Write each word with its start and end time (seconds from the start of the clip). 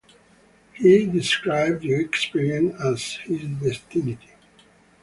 He 0.73 1.05
described 1.05 1.81
the 1.83 1.93
experience 1.93 2.81
as 2.81 3.03
his 3.23 3.45
destiny. 3.61 4.17